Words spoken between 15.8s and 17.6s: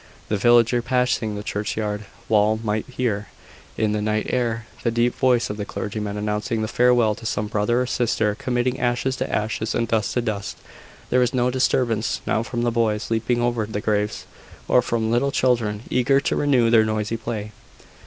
eager to renew their noisy play.